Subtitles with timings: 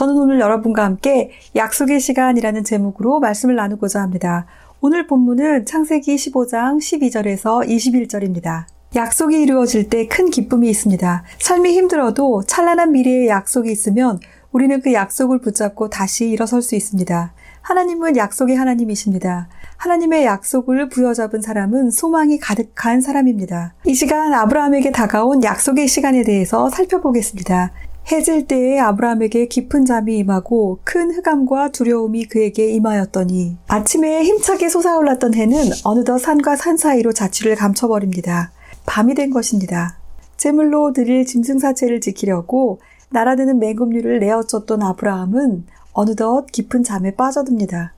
[0.00, 4.46] 저는 오늘 여러분과 함께 약속의 시간이라는 제목으로 말씀을 나누고자 합니다.
[4.80, 8.64] 오늘 본문은 창세기 15장 12절에서 21절입니다.
[8.96, 11.22] 약속이 이루어질 때 큰 기쁨이 있습니다.
[11.40, 14.20] 삶이 힘들어도 찬란한 미래의 약속이 있으면
[14.52, 17.34] 우리는 그 약속을 붙잡고 다시 일어설 수 있습니다.
[17.60, 19.50] 하나님은 약속의 하나님이십니다.
[19.76, 23.74] 하나님의 약속을 부여잡은 사람은 소망이 가득한 사람입니다.
[23.84, 27.72] 이 시간 아브라함에게 다가온 약속의 시간에 대해서 살펴보겠습니다.
[28.10, 35.70] 해질 때에 아브라함에게 깊은 잠이 임하고 큰 흑암과 두려움이 그에게 임하였더니 아침에 힘차게 솟아올랐던 해는
[35.84, 38.50] 어느덧 산과 산 사이로 자취를 감춰버립니다.
[38.84, 39.98] 밤이 된 것입니다.
[40.36, 47.94] 제물로 드릴 짐승 사체를 지키려고 날아드는 맹금류를 내어쫓던 아브라함은 어느덧 깊은 잠에 빠져듭니다.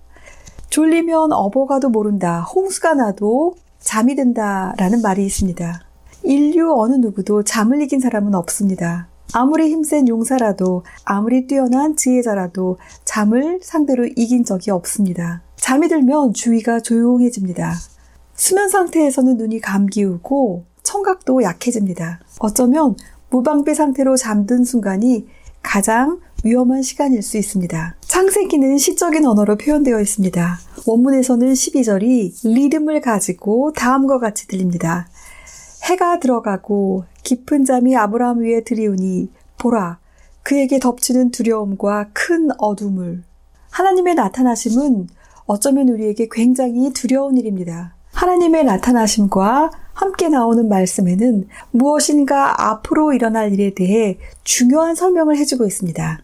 [0.68, 2.40] 졸리면 어버가도 모른다.
[2.40, 4.74] 홍수가 나도 잠이 든다.
[4.76, 5.80] 라는 말이 있습니다.
[6.24, 9.11] 인류 어느 누구도 잠을 이긴 사람은 없습니다.
[9.34, 15.42] 아무리 힘센 용사라도, 아무리 뛰어난 지혜자라도 잠을 상대로 이긴 적이 없습니다.
[15.56, 17.72] 잠이 들면 주위가 조용해집니다.
[18.34, 22.20] 수면 상태에서는 눈이 감기우고 청각도 약해집니다.
[22.40, 22.96] 어쩌면
[23.30, 25.26] 무방비 상태로 잠든 순간이
[25.62, 27.96] 가장 위험한 시간일 수 있습니다.
[28.00, 30.58] 창세기는 시적인 언어로 표현되어 있습니다.
[30.86, 35.06] 원문에서는 12절이 리듬을 가지고 다음과 같이 들립니다.
[35.82, 39.98] 해가 들어가고 깊은 잠이 아브라함 위에 들이우니 보라
[40.42, 43.22] 그에게 덮치는 두려움과 큰 어둠을
[43.70, 45.08] 하나님의 나타나심은
[45.46, 47.94] 어쩌면 우리에게 굉장히 두려운 일입니다.
[48.12, 56.20] 하나님의 나타나심과 함께 나오는 말씀에는 무엇인가 앞으로 일어날 일에 대해 중요한 설명을 해주고 있습니다.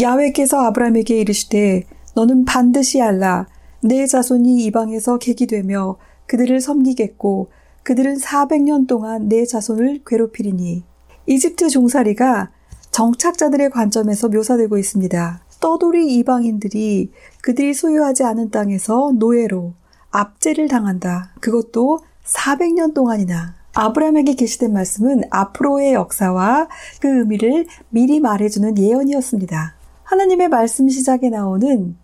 [0.00, 3.46] 야외께서 아브라함에게 이르시되 너는 반드시 알라
[3.80, 7.48] 내 자손이 이방에서 객이 되며 그들을 섬기겠고
[7.88, 10.84] 그들은 400년 동안 내 자손을 괴롭히리니
[11.24, 12.50] 이집트 종살이가
[12.90, 15.40] 정착자들의 관점에서 묘사되고 있습니다.
[15.58, 17.10] 떠돌이 이방인들이
[17.40, 19.72] 그들이 소유하지 않은 땅에서 노예로
[20.10, 21.32] 압제를 당한다.
[21.40, 23.54] 그것도 400년 동안이나.
[23.72, 26.68] 아브라함에게 게시된 말씀은 앞으로의 역사와
[27.00, 29.76] 그 의미를 미리 말해주는 예언이었습니다.
[30.02, 31.96] 하나님의 말씀 시작에 나오는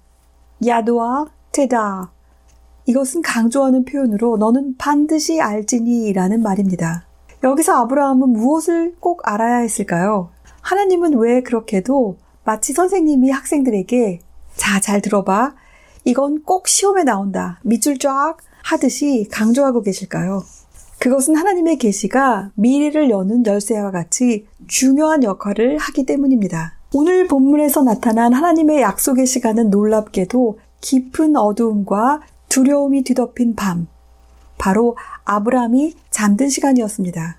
[0.65, 2.14] 야도와 테다
[2.87, 7.07] 이것은 강조하는 표현으로 너는 반드시 알지니 라는 말입니다.
[7.43, 10.31] 여기서 아브라함은 무엇을 꼭 알아야 했을까요?
[10.61, 14.21] 하나님은 왜 그렇게도 마치 선생님이 학생들에게
[14.57, 15.55] 자, 잘 들어봐.
[16.05, 17.59] 이건 꼭 시험에 나온다.
[17.65, 20.43] 밑줄 쫙 하듯이 강조하고 계실까요?
[20.99, 26.75] 그것은 하나님의 계시가 미래를 여는 열쇠와 같이 중요한 역할을 하기 때문입니다.
[26.95, 32.21] 오늘 본문에서 나타난 하나님의 약속의 시간은 놀랍게도 깊은 어두움과
[32.55, 33.89] 두려움이 뒤덮인 밤.
[34.59, 37.37] 바로 아브라함이 잠든 시간이었습니다.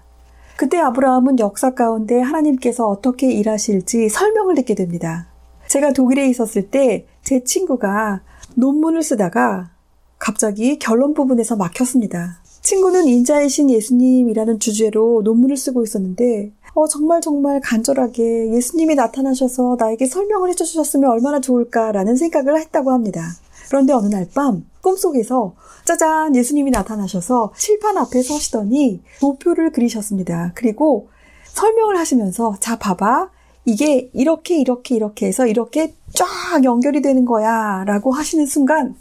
[0.58, 5.28] 그때 아브라함은 역사 가운데 하나님께서 어떻게 일하실지 설명을 듣게 됩니다.
[5.68, 8.22] 제가 독일에 있었을 때 제 친구가
[8.54, 9.72] 논문을 쓰다가
[10.20, 12.38] 갑자기 결론 부분에서 막혔습니다.
[12.62, 20.50] 친구는 인자이신 예수님이라는 주제로 논문을 쓰고 있었는데 어, 정말 정말 간절하게 예수님이 나타나셔서 나에게 설명을
[20.50, 23.24] 해주셨으면 얼마나 좋을까라는 생각을 했다고 합니다.
[23.68, 25.56] 그런데 어느 날 밤 꿈속에서
[25.86, 30.52] 짜잔 예수님이 나타나셔서 칠판 앞에 서시더니 도표를 그리셨습니다.
[30.56, 31.10] 그리고
[31.46, 33.30] 설명을 하시면서 자 봐봐
[33.66, 38.96] 이게 이렇게 이렇게 이렇게 해서 이렇게 쫙 연결이 되는 거야 라고 하시는 순간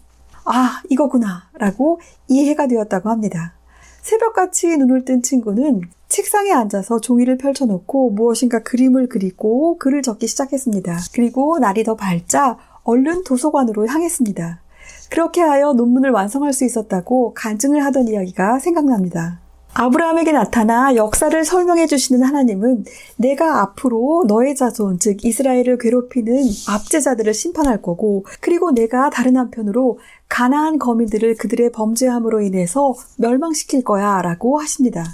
[0.44, 3.54] 아 이거구나 라고 이해가 되었다고 합니다.
[4.03, 10.98] 새벽같이 눈을 뜬 친구는 책상에 앉아서 종이를 펼쳐놓고 무엇인가 그림을 그리고 글을 적기 시작했습니다.
[11.14, 14.61] 그리고 날이 더 밝자 얼른 도서관으로 향했습니다.
[15.11, 19.41] 그렇게 하여 논문을 완성할 수 있었다고 간증을 하던 이야기가 생각납니다.
[19.77, 22.84] 아브라함에게 나타나 역사를 설명해 주시는 하나님은
[23.17, 30.78] 내가 앞으로 너의 자손, 즉 이스라엘을 괴롭히는 압제자들을 심판할 거고, 그리고 내가 다른 한편으로 가나안
[30.78, 35.04] 거민들을 그들의 범죄함으로 인해서 멸망시킬 거야 라고 하십니다.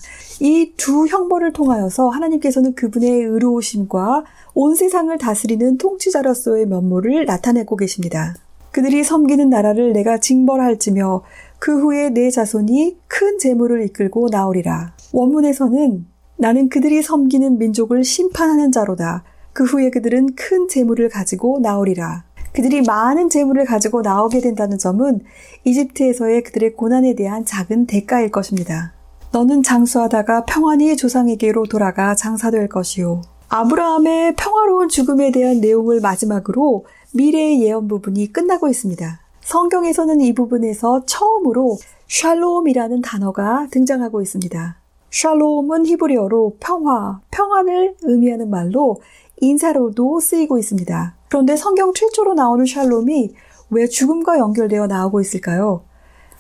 [0.41, 4.25] 이 두 형벌을 통하여서 하나님께서는 그분의 의로우심과
[4.55, 8.35] 온 세상을 다스리는 통치자로서의 면모를 나타내고 계십니다.
[8.73, 11.23] 그들이 섬기는 나라를 내가 징벌할지며
[11.59, 14.95] 그 후에 내 자손이 큰 재물을 이끌고 나오리라.
[15.13, 16.07] 원문에서는
[16.37, 19.25] 나는 그들이 섬기는 민족을 심판하는 자로다.
[19.53, 22.25] 그 후에 그들은 큰 재물을 가지고 나오리라.
[22.53, 25.21] 그들이 많은 재물을 가지고 나오게 된다는 점은
[25.65, 28.93] 이집트에서의 그들의 고난에 대한 작은 대가일 것입니다.
[29.33, 33.23] 너는 장수하다가 평안히 조상에게로 돌아가 장사될 것이요.
[33.53, 39.21] 아브라함의 평화로운 죽음에 대한 내용을 마지막으로 미래의 예언 부분이 끝나고 있습니다.
[39.41, 41.77] 성경에서는 이 부분에서 처음으로
[42.07, 44.77] 샬롬이라는 단어가 등장하고 있습니다.
[45.11, 49.01] 샬롬은 히브리어로 평화, 평안을 의미하는 말로
[49.41, 51.17] 인사로도 쓰이고 있습니다.
[51.29, 53.35] 그런데 성경 최초로 나오는 샬롬이
[53.71, 55.83] 왜 죽음과 연결되어 나오고 있을까요?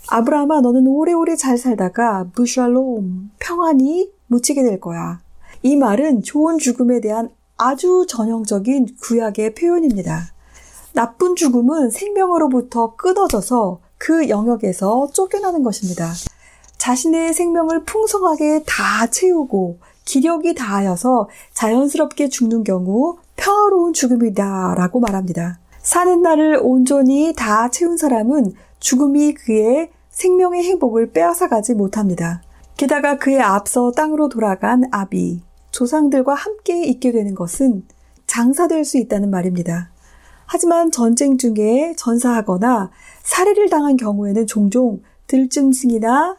[0.08, 5.20] 아브라함아 너는 오래오래 잘 살다가 무샬롬 평안이 묻히게 될 거야.
[5.62, 7.28] 이 말은 좋은 죽음에 대한
[7.58, 10.32] 아주 전형적인 구약의 표현입니다.
[10.94, 16.10] 나쁜 죽음은 생명으로부터 끊어져서 그 영역에서 쫓겨나는 것입니다.
[16.78, 25.60] 자신의 생명을 풍성하게 다 채우고 기력이 다하여서 자연스럽게 죽는 경우 평화로운 죽음이다 라고 말합니다.
[25.82, 32.42] 사는 날을 온전히 다 채운 사람은 죽음이 그의 생명의 행복을 빼앗아가지 못합니다.
[32.78, 37.84] 게다가 그의 앞서 땅으로 돌아간 아비, 조상들과 함께 있게 되는 것은
[38.26, 39.90] 장사될 수 있다는 말입니다.
[40.46, 42.90] 하지만 전쟁 중에 전사하거나
[43.22, 46.36] 살해를 당한 경우에는 종종 들짐승이나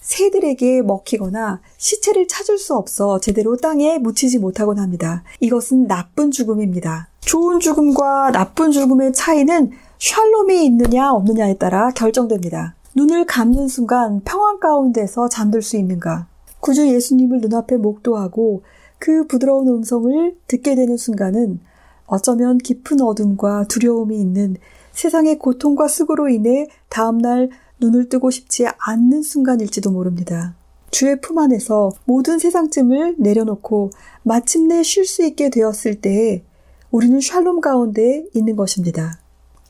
[0.00, 5.22] 새들에게 먹히거나 시체를 찾을 수 없어 제대로 땅에 묻히지 못하곤 합니다.
[5.40, 7.08] 이것은 나쁜 죽음입니다.
[7.20, 12.74] 좋은 죽음과 나쁜 죽음의 차이는 샬롬이 있느냐 없느냐에 따라 결정됩니다.
[12.96, 16.26] 눈을 감는 순간 평안 가운데서 잠들 수 있는가?
[16.60, 18.62] 구주 예수님을 눈앞에 목도하고
[18.98, 21.60] 그 부드러운 음성을 듣게 되는 순간은
[22.06, 24.56] 어쩌면 깊은 어둠과 두려움이 있는
[24.92, 30.54] 세상의 고통과 수고로 인해 다음날 눈을 뜨고 싶지 않는 순간일지도 모릅니다.
[30.90, 33.90] 주의 품 안에서 모든 세상쯤을 내려놓고
[34.22, 36.42] 마침내 쉴 수 있게 되었을 때에
[36.90, 39.20] 우리는 샬롬 가운데 있는 것입니다.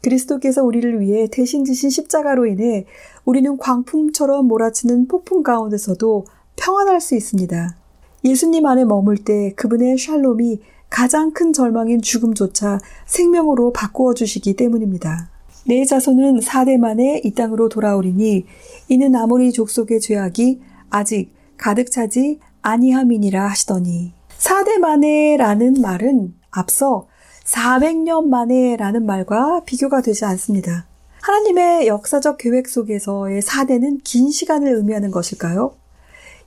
[0.02, 2.86] 그리스도께서 우리를 위해 대신 지신 십자가로 인해
[3.26, 6.24] 우리는 광풍처럼 몰아치는 폭풍 가운데서도
[6.60, 7.74] 평안할 수 있습니다.
[8.22, 10.60] 예수님 안에 머물 때 그분의 샬롬이
[10.90, 15.30] 가장 큰 절망인 죽음조차 생명으로 바꾸어 주시기 때문입니다.
[15.66, 18.44] 내 자손은 4대 만에 이 땅으로 돌아오리니
[18.88, 20.60] 이는 아모리 족속의 죄악이
[20.90, 27.08] 아직 가득 차지 아니함이니라 하시더니 4대 만에라는 말은 앞서
[27.44, 30.86] 400년 만에라는 말과 비교가 되지 않습니다.
[31.22, 35.79] 하나님의 역사적 계획 속에서의 4대는 긴 시간을 의미하는 것일까요?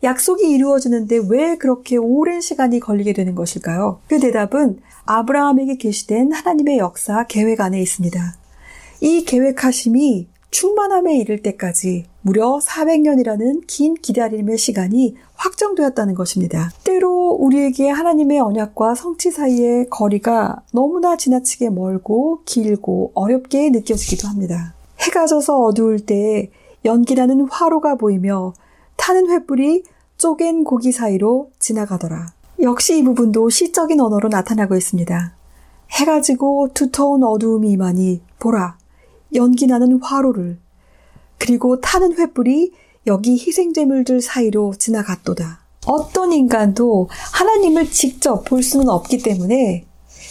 [0.03, 3.99] 약속이 이루어지는데 왜 그렇게 오랜 시간이 걸리게 되는 것일까요?
[4.07, 8.19] 그 대답은 아브라함에게 계시된 하나님의 역사 계획 안에 있습니다.
[9.01, 16.69] 이 계획하심이 충만함에 이를 때까지 무려 400년이라는 긴 기다림의 시간이 확정되었다는 것입니다.
[16.83, 24.75] 때로 우리에게 하나님의 언약과 성취 사이의 거리가 너무나 지나치게 멀고 길고 어렵게 느껴지기도 합니다.
[24.99, 26.51] 해가 져서 어두울 때
[26.85, 28.53] 연기나는 화로가 보이며
[28.95, 29.83] 타는 횃불이
[30.23, 32.31] 쪼갠 고기 사이로 지나가더라.
[32.61, 35.35] 역시 이 부분도 시적인 언어로 나타나고 있습니다.
[35.91, 38.77] 해가 지고 두터운 어두움이 임하니 보라
[39.35, 40.59] 연기 나는 화로를
[41.39, 42.71] 그리고 타는 횃불이
[43.05, 45.59] 여기 희생제물들 사이로 지나갔도다.
[45.87, 49.85] 어떤 인간도 하나님을 직접 볼 수는 없기 때문에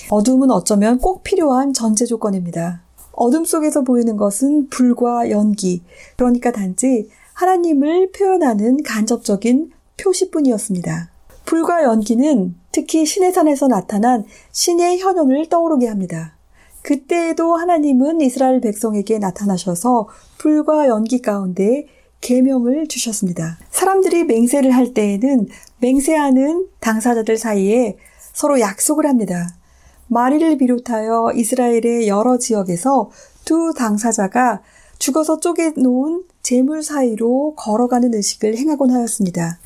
[0.08, 2.80] 어둠은 어쩌면 꼭 필요한 전제 조건입니다.
[3.12, 5.82] 어둠 속에서 보이는 것은 불과 연기,
[6.16, 9.70] 그러니까 단지 하나님을 표현하는 간접적인
[10.02, 11.10] 표시뿐이었습니다.
[11.44, 16.36] 불과 연기는 특히 신의 산에서 나타난 신의 현현을 떠오르게 합니다.
[16.82, 20.08] 그때에도 하나님은 이스라엘 백성에게 나타나셔서
[20.38, 21.86] 불과 연기 가운데
[22.20, 23.58] 계명을 주셨습니다.
[23.70, 25.48] 사람들이 맹세를 할 때에는
[25.80, 27.96] 맹세하는 당사자들 사이에
[28.32, 29.48] 서로 약속을 합니다.
[30.08, 33.10] 마리를 비롯하여 이스라엘의 여러 지역에서
[33.44, 34.62] 두 당사자가
[34.98, 39.58] 죽어서 쪼개놓은 재물 사이로 걸어가는 의식을 행하곤 하였습니다.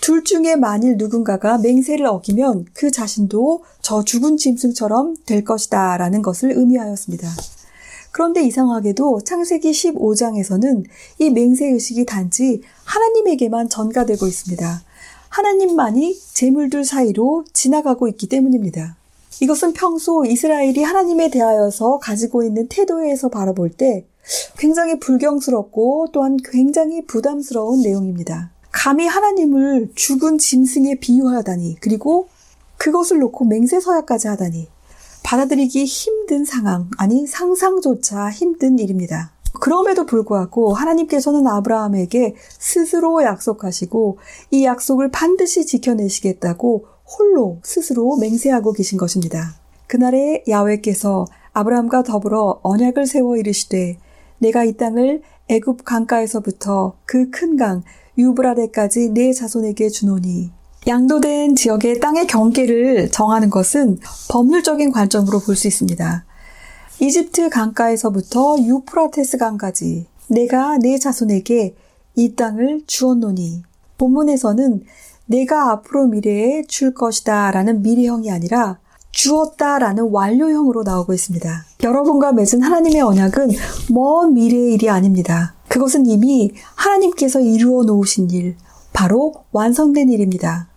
[0.00, 6.52] 둘 중에 만일 누군가가 맹세를 어기면 그 자신도 저 죽은 짐승처럼 될 것이다 라는 것을
[6.56, 7.28] 의미하였습니다.
[8.12, 10.84] 그런데 이상하게도 창세기 15장에서는
[11.18, 14.82] 이 맹세의식이 단지 하나님에게만 전가되고 있습니다.
[15.28, 18.96] 하나님만이 재물들 사이로 지나가고 있기 때문입니다.
[19.40, 24.04] 이것은 평소 이스라엘이 하나님에 대하여서 가지고 있는 태도에서 바라볼 때
[24.58, 28.50] 굉장히 불경스럽고 또한 굉장히 부담스러운 내용입니다.
[28.78, 32.28] 감히 하나님을 죽은 짐승에 비유하다니, 그리고
[32.76, 34.68] 그것을 놓고 맹세서약까지 하다니,
[35.24, 39.32] 받아들이기 힘든 상황, 아니 상상조차 힘든 일입니다.
[39.60, 44.18] 그럼에도 불구하고 하나님께서는 아브라함에게 스스로 약속하시고
[44.52, 49.56] 이 약속을 반드시 지켜내시겠다고 홀로 스스로 맹세하고 계신 것입니다.
[49.88, 53.98] 그날에 야외께서 아브라함과 더불어 언약을 세워 이르시되
[54.38, 57.82] 내가 이 땅을 애굽 강가에서부터 그 큰 강
[58.18, 60.50] 유브라데까지 내 자손에게 주노니
[60.86, 63.98] 양도된 지역의 땅의 경계를 정하는 것은
[64.30, 66.24] 법률적인 관점으로 볼 수 있습니다.
[67.00, 71.74] 이집트 강가에서부터 유프라테스 강까지 내가 내 자손에게
[72.16, 73.62] 이 땅을 주었노니
[73.98, 74.82] 본문에서는
[75.26, 78.78] 내가 앞으로 미래에 줄 것이다 라는 미래형이 아니라
[79.18, 81.64] 주었다라는 완료형으로 나오고 있습니다.
[81.82, 83.50] 여러분과 맺은 하나님의 언약은
[83.90, 85.54] 먼 미래의 일이 아닙니다.
[85.66, 88.56] 그것은 이미 하나님께서 이루어 놓으신 일,
[88.92, 90.68] 바로 완성된 일입니다.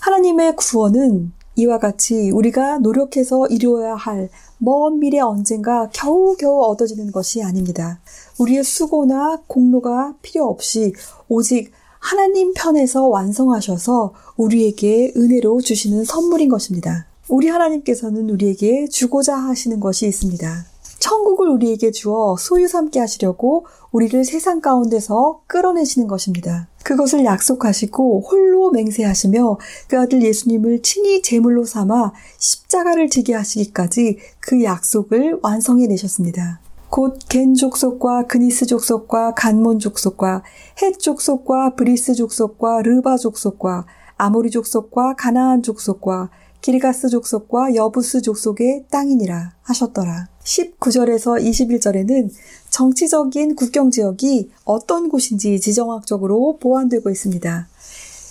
[0.00, 4.30] 하나님의 구원은 이와 같이 우리가 노력해서 이루어야 할
[4.64, 8.00] 먼 미래 언젠가 겨우겨우 얻어지는 것이 아닙니다.
[8.38, 10.92] 우리의 수고나 공로가 필요 없이
[11.28, 17.06] 오직 하나님 편에서 완성하셔서 우리에게 은혜로 주시는 선물인 것입니다.
[17.32, 20.66] 우리 하나님께서는 우리에게 주고자 하시는 것이 있습니다.
[20.98, 26.68] 천국을 우리에게 주어 소유 삼게 하시려고 우리를 세상 가운데서 끌어내시는 것입니다.
[26.84, 29.58] 그것을 약속하시고 홀로 맹세하시며
[29.88, 36.60] 그 아들 예수님을 친히 제물로 삼아 십자가를 지게 하시기까지 그 약속을 완성해 내셨습니다.
[36.90, 40.42] 곧 겐 족속과 그니스 족속과 갓몬 족속과
[40.82, 43.86] 헷 족속과 브리스 족속과 르바 족속과
[44.18, 46.28] 아모리 족속과 가나안 족속과
[46.62, 50.28] 기르가스 족속과 여부스 족속의 땅이니라 하셨더라.
[50.44, 52.30] 19절에서 21절에는
[52.70, 57.68] 정치적인 국경 지역이 어떤 곳인지 지정학적으로 보완되고 있습니다.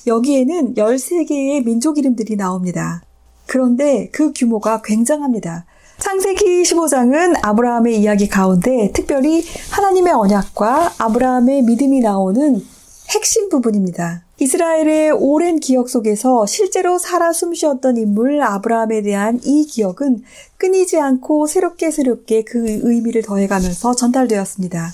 [0.08, 3.04] 여기에는 13개의 민족 이름들이 나옵니다.
[3.48, 5.66] 그런데 그 규모가 굉장합니다.
[6.00, 12.66] 창세기 15장은 아브라함의 이야기 가운데 특별히 하나님의 언약과 아브라함의 믿음이 나오는
[13.10, 14.24] 핵심 부분입니다.
[14.42, 20.24] 이스라엘의 오랜 기억 속에서 실제로 살아 숨쉬었던 인물 아브라함에 대한 이 기억은
[20.58, 24.94] 끊이지 않고 새롭게 새롭게 그 의미를 더해가면서 전달되었습니다.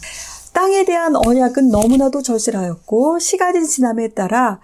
[0.52, 4.60] 땅에 대한 언약은 너무나도 절실하였고 시간이 지남에 따라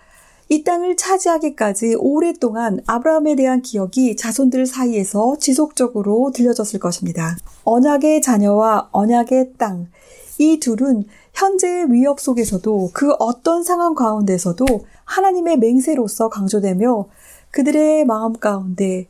[0.49, 7.37] 이 땅을 차지하기까지 오랫동안 아브라함에 대한 기억이 자손들 사이에서 지속적으로 들려졌을 것입니다.
[7.63, 9.87] 언약의 자녀와 언약의 땅,
[10.39, 14.65] 이 둘은 현재의 위협 속에서도 그 어떤 상황 가운데서도
[15.05, 17.05] 하나님의 맹세로서 강조되며
[17.51, 19.07] 그들의 마음 가운데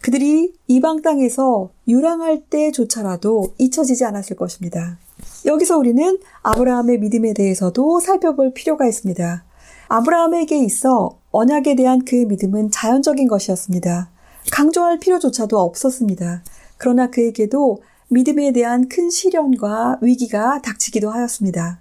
[0.00, 4.98] 그들이 이방 땅에서 유랑할 때조차라도 잊혀지지 않았을 것입니다.
[5.44, 9.44] 여기서 우리는 아브라함의 믿음에 대해서도 살펴볼 필요가 있습니다.
[9.88, 14.10] 아브라함에게 있어 언약에 대한 그의 믿음은 자연적인 것이었습니다.
[14.52, 16.42] 강조할 필요조차도 없었습니다.
[16.76, 21.80] 그러나 그에게도 믿음에 대한 큰 시련과 위기가 닥치기도 하였습니다.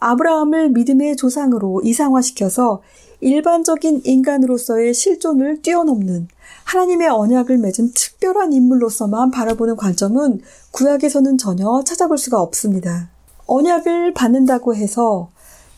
[0.00, 2.82] 아브라함을 믿음의 조상으로 이상화시켜서
[3.20, 6.28] 일반적인 인간으로서의 실존을 뛰어넘는
[6.64, 10.40] 하나님의 언약을 맺은 특별한 인물로서만 바라보는 관점은
[10.72, 13.08] 구약에서는 전혀 찾아볼 수가 없습니다.
[13.46, 15.30] 언약을 받는다고 해서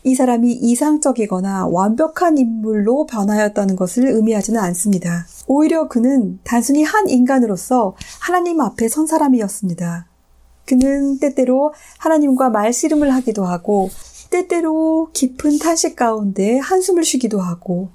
[0.05, 5.27] 이 사람이 이상적이거나 완벽한 인물로 변하였다는 것을 의미하지는 않습니다.
[5.47, 10.07] 오히려 그는 단순히 한 인간으로서 하나님 앞에 선 사람이었습니다.
[10.67, 13.91] 그는 때때로 하나님과 말씨름을 하기도 하고,
[14.31, 17.89] 때때로 깊은 탄식 가운데 한숨을 쉬기도 하고,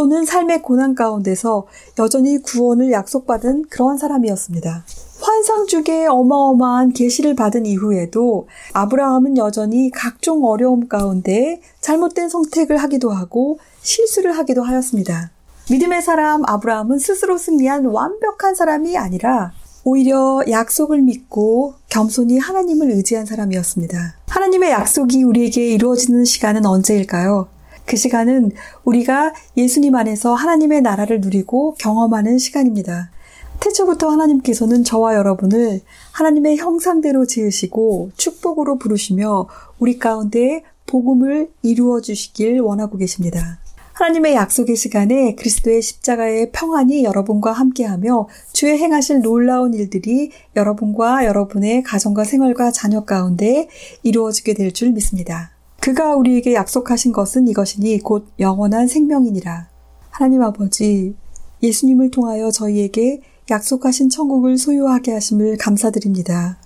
[0.00, 1.66] 또는 삶의 고난 가운데서
[1.98, 4.86] 여전히 구원을 약속받은 그러한 사람이었습니다.
[5.20, 13.58] 환상 중에 어마어마한 계시를 받은 이후에도 아브라함은 여전히 각종 어려움 가운데 잘못된 선택을 하기도 하고
[13.82, 15.32] 실수를 하기도 하였습니다.
[15.70, 19.52] 믿음의 사람 아브라함은 스스로 승리한 완벽한 사람이 아니라
[19.84, 24.14] 오히려 약속을 믿고 겸손히 하나님을 의지한 사람이었습니다.
[24.28, 27.48] 하나님의 약속이 우리에게 이루어지는 시간은 언제일까요?
[27.90, 28.52] 그 시간은
[28.84, 33.10] 우리가 예수님 안에서 하나님의 나라를 누리고 경험하는 시간입니다.
[33.58, 35.80] 태초부터 하나님께서는 저와 여러분을
[36.12, 39.48] 하나님의 형상대로 지으시고 축복으로 부르시며
[39.80, 43.58] 우리 가운데 복음을 이루어 주시길 원하고 계십니다.
[43.94, 52.22] 하나님의 약속의 시간에 그리스도의 십자가의 평안이 여러분과 함께하며 주의 행하실 놀라운 일들이 여러분과 여러분의 가정과
[52.22, 53.68] 생활과 자녀 가운데
[54.04, 55.50] 이루어지게 될 줄 믿습니다.
[55.80, 59.68] 그가 우리에게 약속하신 것은 이것이니 곧 영원한 생명이니라.
[60.10, 61.14] 하나님 아버지,
[61.62, 66.58] 예수님을 통하여 저희에게 약속하신 천국을 소유하게 하심을 감사드립니다.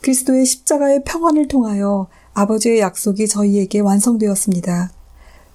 [0.00, 4.90] 그리스도의 십자가의 평안을 통하여 아버지의 약속이 저희에게 완성되었습니다.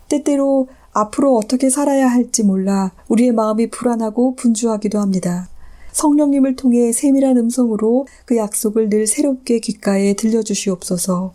[0.07, 5.49] 때때로 앞으로 어떻게 살아야 할지 몰라 우리의 마음이 불안하고 분주하기도 합니다.
[5.91, 11.33] 성령님을 통해 세밀한 음성으로 그 약속을 늘 새롭게 귓가에 들려주시옵소서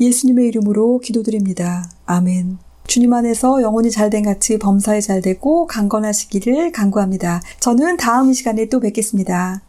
[0.00, 1.90] 예수님의 이름으로 기도드립니다.
[2.06, 2.58] 아멘.
[2.86, 7.42] 주님 안에서 영혼이 잘된 같이 범사에 잘 되고 강건하시기를 간구합니다.
[7.60, 9.65] 저는 다음 시간에 또 뵙겠습니다.